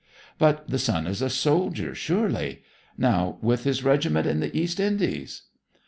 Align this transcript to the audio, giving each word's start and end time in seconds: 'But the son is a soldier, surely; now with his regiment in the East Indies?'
'But 0.39 0.67
the 0.67 0.79
son 0.79 1.05
is 1.05 1.21
a 1.21 1.29
soldier, 1.29 1.93
surely; 1.93 2.63
now 2.97 3.37
with 3.43 3.65
his 3.65 3.83
regiment 3.83 4.25
in 4.25 4.39
the 4.39 4.57
East 4.57 4.79
Indies?' 4.79 5.43